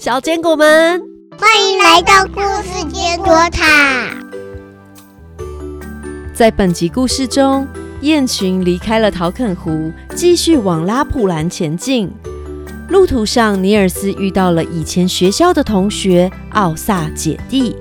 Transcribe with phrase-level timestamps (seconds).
[0.00, 0.98] 小坚果们，
[1.38, 4.08] 欢迎来到故事坚果塔。
[6.32, 7.68] 在本集故事中，
[8.00, 12.10] 雁群离开了陶肯湖，继续往拉普兰前进。
[12.88, 17.76] 路途上，尼尔斯遇到了以前学校的同学奥萨姐弟。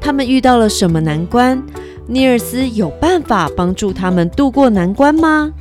[0.00, 1.62] 他们遇到了什么难关？
[2.06, 5.52] 尼尔斯有办法帮助他们渡过难关吗？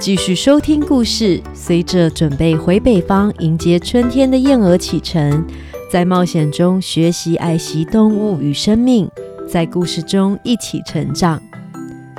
[0.00, 5.46] 继续收听故事，随着准备回北方迎接春天的燕儿启程，
[5.90, 9.08] 在冒险中学习爱惜动物与生命，
[9.48, 11.40] 在故事中一起成长。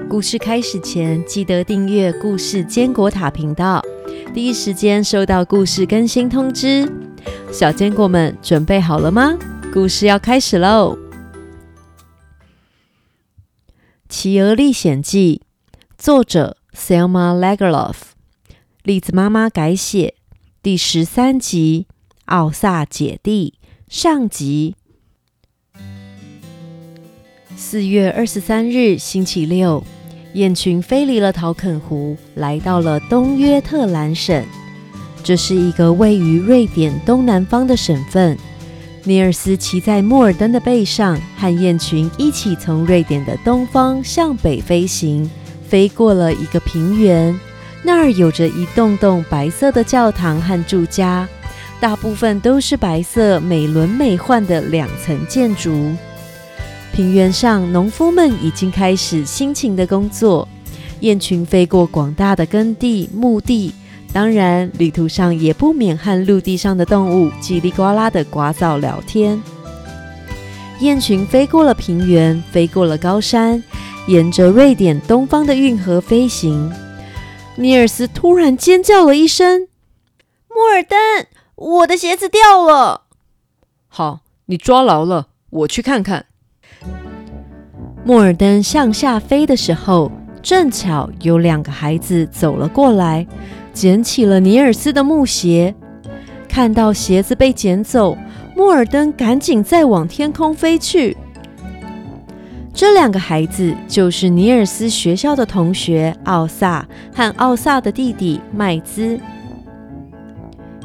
[0.10, 3.84] 故事开始前，记得订阅“故事坚果塔”频道，
[4.34, 6.90] 第一时间收到故事更新通知。
[7.52, 9.38] 小坚果们准备好了吗？
[9.74, 10.98] 故事要开始喽！
[14.08, 15.42] 《企鹅历险记》
[15.98, 16.58] 作者。
[16.76, 17.96] Selma Lagerlof，
[18.84, 20.16] 栗子妈妈改写
[20.62, 21.88] 第十三集
[22.26, 23.54] 《奥萨姐弟》
[23.88, 24.76] 上集。
[27.56, 29.82] 四月二十三日，星期六，
[30.34, 34.46] 雁群飞离了陶肯湖，来到了东约特兰省。
[35.24, 38.38] 这是一个位于瑞典东南方的省份。
[39.06, 45.30] 尼尔斯骑在莫尔登的背上，和雁群一起从瑞典的东方向北飞行。
[45.68, 47.38] 飞过了一个平原，
[47.84, 51.28] 那儿有着一栋栋白色的教堂和住家，
[51.80, 55.94] 大部分都是白色、美轮美奂的两层建筑。
[56.94, 60.48] 平原上，农夫们已经开始辛勤的工作。
[61.02, 63.74] 雁群飞过广大的耕地、墓地，
[64.14, 69.42] 当然，旅途上也不免和陆地上的动物叽里呱啦的呱噪聊天。
[70.80, 73.62] 雁群飞过了平原，飞过了高山。
[74.08, 76.72] 沿着瑞典东方的运河飞行，
[77.56, 79.68] 尼尔斯突然尖叫了一声
[80.48, 80.98] ：“莫尔登，
[81.56, 83.06] 我的鞋子掉了！”
[83.90, 86.28] 好，你抓牢了，我去看看。
[88.04, 90.12] 莫尔登向下飞的时候，
[90.44, 93.26] 正巧有两个孩子走了过来，
[93.74, 95.74] 捡起了尼尔斯的木鞋。
[96.48, 98.16] 看到鞋子被捡走，
[98.56, 101.18] 莫尔登赶紧再往天空飞去。
[102.76, 109.18] 这两个孩子就是尼尔斯学校的同学奥萨和奥萨的弟弟麦兹。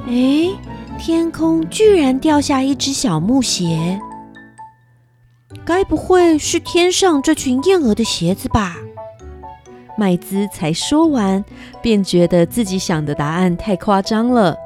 [0.06, 0.46] 哎，
[0.96, 4.00] 天空居然掉下一只小木鞋，
[5.64, 8.76] 该不会是天上这群燕鹅的鞋子吧？
[9.98, 11.44] 麦兹才说完，
[11.82, 14.56] 便觉得自己想的答案太夸张了。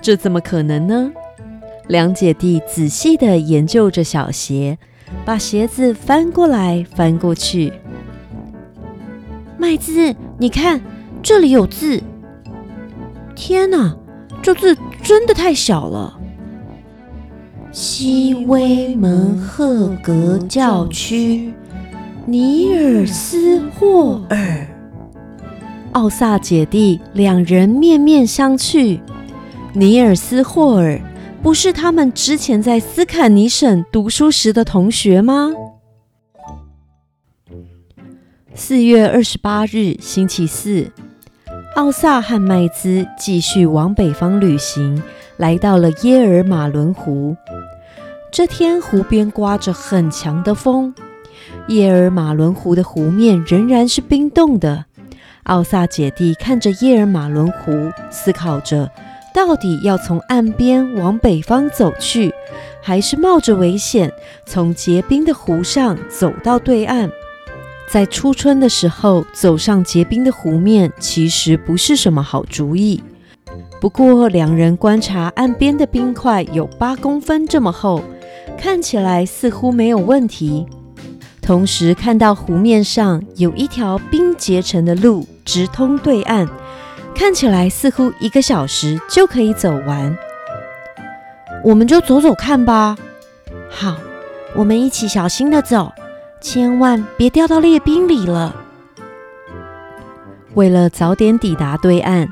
[0.00, 1.10] 这怎么可能呢？
[1.88, 4.78] 两姐弟仔细的研究着小鞋。
[5.24, 7.72] 把鞋子翻过来翻过去，
[9.58, 10.80] 麦兹，你看
[11.22, 12.02] 这里有字。
[13.36, 13.96] 天哪，
[14.42, 16.18] 这字真的太小了。
[17.70, 21.52] 西威门赫格教区，
[22.26, 24.66] 尼尔斯霍尔，
[25.92, 28.98] 奥萨姐弟两人面面相觑。
[29.72, 31.00] 尼尔斯霍尔。
[31.42, 35.50] 不是他们之前在斯坎尼省读书时的同学吗？
[38.54, 40.92] 四月二十八日，星期四，
[41.76, 45.02] 奥萨和麦兹继续往北方旅行，
[45.38, 47.34] 来到了耶尔马伦湖。
[48.30, 50.94] 这天，湖边刮着很强的风，
[51.68, 54.84] 耶尔马伦湖的湖面仍然是冰冻的。
[55.44, 58.90] 奥萨姐弟看着耶尔马伦湖，思考着。
[59.32, 62.32] 到底要从岸边往北方走去，
[62.82, 64.12] 还是冒着危险
[64.44, 67.10] 从结冰的湖上走到对岸？
[67.88, 73.02] 在初春的时候走上结冰的湖面，其实不是什么好主意。
[73.80, 78.02] 不过，两人观察岸边的冰块有八公分这么厚，
[78.58, 80.66] 看起来似乎没有问题。
[81.40, 86.48] 同时，看到湖面上有一条冰结成的路，直通对岸。
[87.20, 90.16] 看起来似乎一个小时就可以走完，
[91.62, 92.96] 我们就走走看吧。
[93.68, 93.98] 好，
[94.54, 95.92] 我们一起小心的走，
[96.40, 98.56] 千万别掉到裂冰里了。
[100.54, 102.26] 为了早点抵达对岸，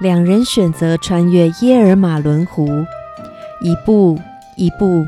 [0.00, 2.86] 两人选择穿越耶尔马伦湖，
[3.60, 4.18] 一步
[4.56, 5.04] 一步，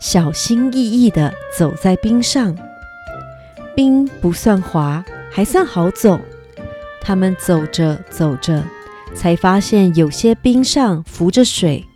[0.00, 2.56] 小心翼翼的走在冰上。
[3.76, 6.18] 冰不算滑，还算好走。
[7.00, 8.62] 他们走着走着，
[9.14, 11.86] 才发现有些冰上浮着水，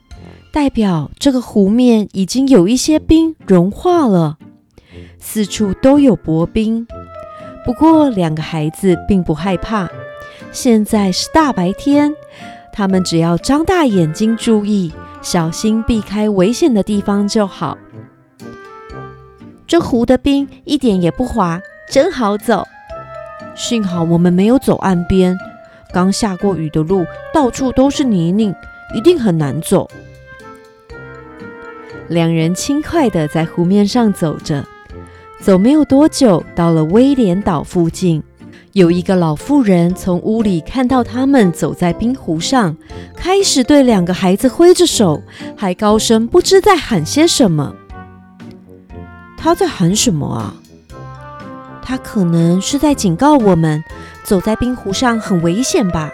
[0.52, 4.38] 代表这个湖面已经有一些冰融化了。
[5.18, 6.86] 四处都有薄冰，
[7.64, 9.88] 不过两个孩子并不害怕。
[10.52, 12.14] 现在是大白天，
[12.72, 14.92] 他们只要张大眼睛注意，
[15.22, 17.76] 小心避开危险的地方就好。
[19.66, 21.60] 这湖的冰一点也不滑，
[21.90, 22.66] 真好走。
[23.54, 25.38] 幸好我们没有走岸边，
[25.92, 28.54] 刚下过雨的路到处都是泥泞，
[28.94, 29.88] 一定很难走。
[32.08, 34.64] 两人轻快地在湖面上走着，
[35.40, 38.22] 走没有多久，到了威廉岛附近。
[38.72, 42.76] 有一个老妇人从屋里看到他们走在冰湖上，
[43.16, 45.22] 开始对两个孩子挥着手，
[45.56, 47.72] 还高声不知在喊些什么。
[49.38, 50.56] 他在喊什么啊？
[51.84, 53.84] 他可能是在警告我们，
[54.24, 56.10] 走在冰湖上很危险吧？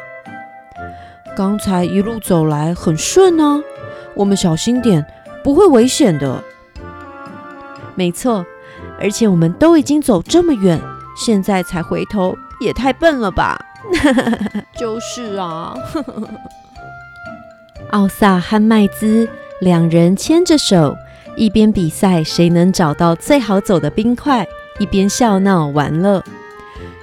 [1.37, 3.63] 刚才一路走来很顺呢，
[4.15, 5.07] 我们小心点，
[5.45, 6.43] 不会危险的。
[7.95, 8.45] 没错，
[9.01, 10.81] 而且我们都已经走这么远，
[11.17, 12.37] 现在才回头。
[12.61, 13.59] 也太笨了吧！
[14.77, 15.75] 就是啊。
[17.91, 19.27] 奥萨和麦兹
[19.63, 20.95] 两人牵着手，
[21.37, 24.47] 一边比赛谁能找到最好走的冰块，
[24.81, 26.25] 一边笑闹玩乐。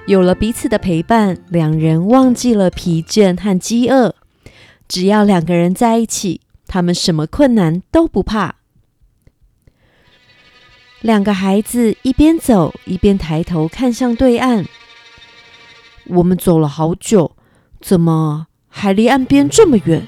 [0.07, 4.15] 有了彼此的陪伴，两人忘记了疲倦和饥饿。
[4.87, 8.55] 只要两个人在一起，他们什么困难都不怕。
[11.01, 14.65] 两个孩子一边走一边抬头看向对岸。
[16.05, 17.35] 我们走了好久，
[17.79, 20.07] 怎么还离岸边这么远？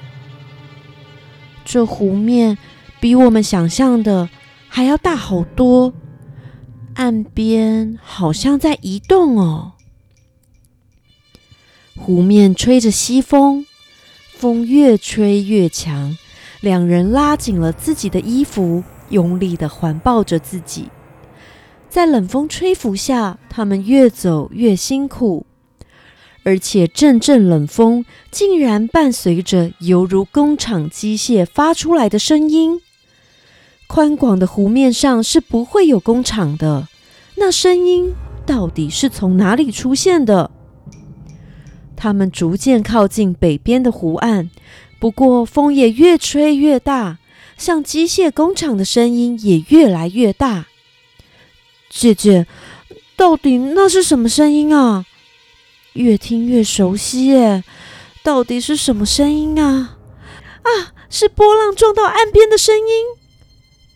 [1.64, 2.58] 这湖面
[2.98, 4.28] 比我们想象的
[4.68, 5.92] 还要大好多，
[6.94, 9.72] 岸边好像在移动哦。
[11.96, 13.66] 湖面吹着西风，
[14.34, 16.16] 风越吹越强，
[16.60, 20.88] 两人拉紧了自己的衣服，用力的环抱着自己，
[21.88, 25.46] 在冷风吹拂下，他们越走越辛苦。
[26.42, 32.80] 而且阵阵冷风竟然伴随着犹如工厂机械发出来的声音。
[33.92, 36.86] 宽广的湖面上是不会有工厂的，
[37.34, 38.14] 那声音
[38.46, 40.52] 到底是从哪里出现的？
[41.96, 44.48] 他们逐渐靠近北边的湖岸，
[45.00, 47.18] 不过风也越吹越大，
[47.58, 50.66] 像机械工厂的声音也越来越大。
[51.88, 52.46] 姐姐，
[53.16, 55.04] 到底那是什么声音啊？
[55.94, 57.64] 越听越熟悉耶，
[58.22, 59.98] 到底是什么声音啊？
[60.62, 63.19] 啊，是波浪撞到岸边的声音。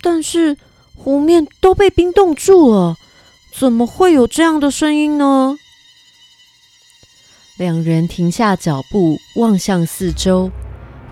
[0.04, 0.58] 但是
[0.94, 2.96] 湖面都被冰冻住了，
[3.58, 5.56] 怎么会有这样的声音呢？
[7.56, 10.50] 两人停下脚步，望向四周，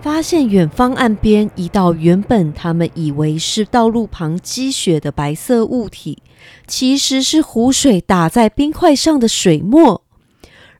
[0.01, 6.21] 发现远方岸边一道原本他们以为是道路旁积雪的白色物体，
[6.67, 10.03] 其实是湖水打在冰块上的水墨。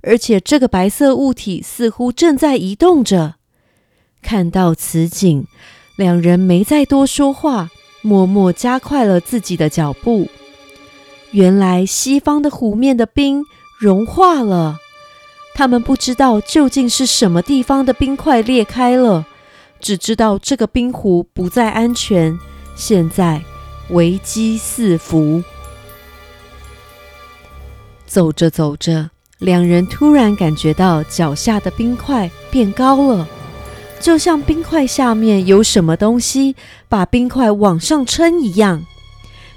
[0.02, 3.36] 而且这个白色物体似乎正在移动着。
[4.22, 5.48] 看到此景，
[5.98, 7.70] 两人没再多说话，
[8.04, 10.30] 默默加快了自己的脚步。
[11.32, 13.44] 原来西方的湖面的冰
[13.80, 14.78] 融化了，
[15.56, 19.26] 他们不知道究竟是什么地方的冰块裂开了，
[19.80, 22.38] 只知道这个冰湖不再安全，
[22.76, 23.42] 现在
[23.90, 25.42] 危机四伏。
[28.06, 29.10] 走着走着。
[29.40, 33.28] 两人突然感觉到脚下的冰块变高了，
[34.04, 36.58] 就像冰块下面有什么东西
[36.90, 38.86] 把冰块往上撑一样。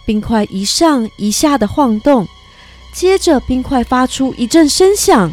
[0.07, 2.29] 冰块一上一下的晃动，
[2.93, 5.33] 接着冰块发出一阵声响。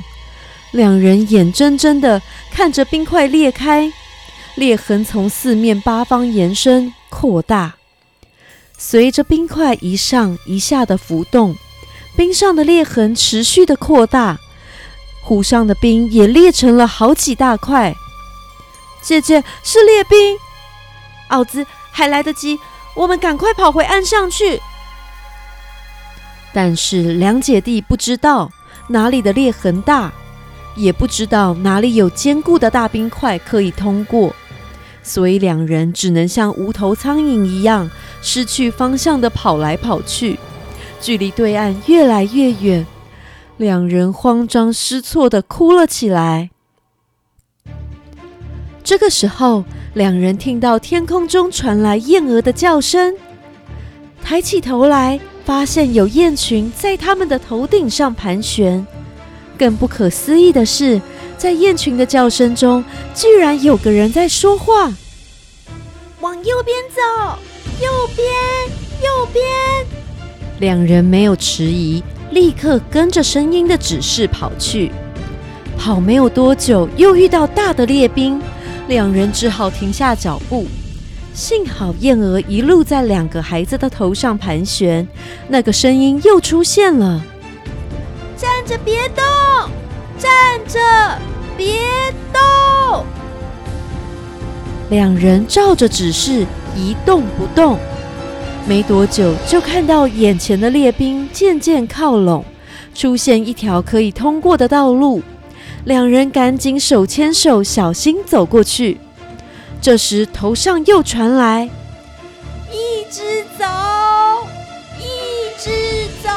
[0.71, 2.19] 两人眼睁睁的
[2.51, 3.93] 看着冰块裂开，
[4.55, 7.75] 裂痕从四面八方延伸扩大。
[8.79, 11.55] 随着冰块一上一下的浮动，
[12.17, 14.39] 冰上的裂痕持续的扩大。
[15.21, 17.95] 湖上的冰也裂成了好几大块。
[19.03, 20.17] 姐姐是裂冰，
[21.27, 22.57] 奥兹还来得及，
[22.95, 24.61] 我们赶快跑回岸上去。
[26.53, 28.49] 但是两姐弟不知道
[28.87, 30.11] 哪里的裂痕大，
[30.75, 34.33] 也不知道哪里有坚固的大冰块可以通过，
[35.03, 37.91] 所以两人只能像无头苍蝇一样
[38.21, 40.39] 失去方向的跑来跑去，
[41.01, 42.87] 距离对岸越来越远。
[43.57, 46.51] 两人慌张失措的哭了起来。
[48.83, 49.63] 这个时候，
[49.93, 53.15] 两人听到天空中传来燕儿的叫声，
[54.21, 58.85] 抬起头来，发现有雁群在他们的头顶上盘旋。
[59.57, 61.01] 更不可思议的是，
[61.37, 62.83] 在雁群的叫声中，
[63.15, 64.91] 居然有个人在说话
[66.19, 67.01] ：“往右边走，
[67.81, 68.27] 右边，
[69.01, 69.43] 右边。”
[70.59, 72.03] 两人没有迟疑。
[72.31, 74.91] 立刻跟着声音的指示跑去，
[75.77, 78.41] 跑没有多久，又遇到大的猎兵，
[78.87, 80.65] 两人只好停下脚步。
[81.33, 85.07] 幸好燕儿一路在两个孩子的头上盘旋，
[85.47, 87.23] 那个声音又出现了
[88.37, 89.23] ：“站着别动，
[90.19, 90.31] 站
[90.67, 90.79] 着
[91.57, 91.73] 别
[92.31, 93.03] 动。”
[94.91, 97.79] 两人照着指示一动不动，
[98.67, 102.45] 没多久就看到眼前的列兵渐渐靠拢，
[102.93, 105.23] 出现一条可以通过的道路。
[105.85, 108.99] 两人赶紧手牵手，小心走过去。
[109.81, 111.69] 这时，头上又传来
[112.71, 113.65] ：“一直走，
[114.97, 115.69] 一直
[116.23, 116.29] 走。”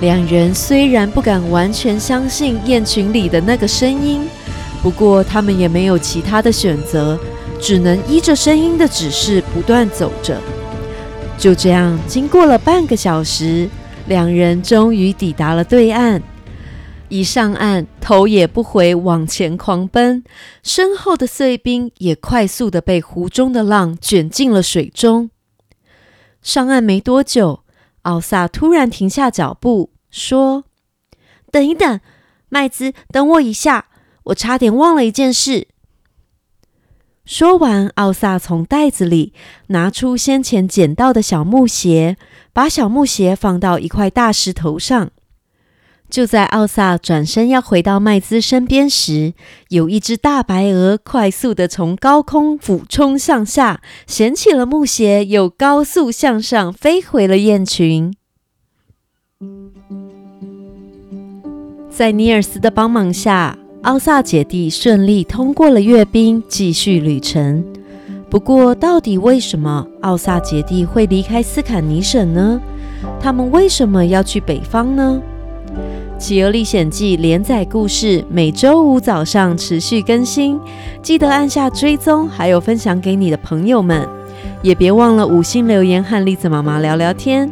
[0.00, 4.26] 两人虽然不敢完全相信雁群里的那个声音，
[4.82, 7.18] 不过他们也没有其他的选择，
[7.60, 10.40] 只能依着声音的指示不断走着。
[11.36, 13.68] 就这样，经过了半个小时，
[14.06, 16.22] 两人终于抵达了对岸。
[17.08, 20.24] 一上岸，头也不回往前狂奔，
[20.62, 25.30] 身后的碎冰也快速的被湖中的浪卷进了水中。
[26.42, 27.60] 上岸没多久，
[28.02, 30.64] 奥萨突然停下脚步，说
[31.52, 32.00] ：“等一等，
[32.48, 33.86] 麦兹，等我一下，
[34.24, 35.68] 我差点忘了一件事。”
[37.24, 39.32] 说完，奥萨从袋子里
[39.68, 42.18] 拿出先前捡到的小木鞋，
[42.52, 45.10] 把小木鞋放到一块大石头上。
[46.14, 49.34] 就在奥萨转身要回到麦兹身边时，
[49.70, 58.14] 有一只大白鹅快速的从高空俯冲向下，捡起了木鞋，又高速向上飞回了雁群。
[61.90, 67.64] 在尼尔斯的帮忙下，奥萨姐弟顺利通过了阅兵，继续旅程。
[68.30, 72.60] 不过，到底为什么奥萨姐弟会离开斯坎尼省呢？
[73.20, 75.20] 他们为什么要去北方呢？
[76.18, 80.58] 《企鹅历险记》连载故事每周五早上持续更新，
[81.02, 84.08] 记得按下追踪，还有分享给你的朋友们，
[84.62, 87.50] 也别忘了五星留言和栗子妈妈聊聊天。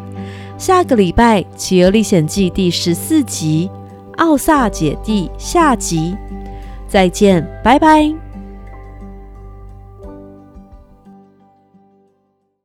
[0.56, 3.68] 下个礼拜《企鹅历险记》第十四集
[4.16, 6.16] 《奥萨姐弟》下集，
[6.88, 8.31] 再见，拜拜。